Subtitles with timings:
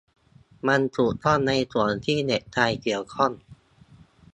[0.67, 3.31] มันถูกต้องในส่วนที่เด็กชายเกี่ยวข้อง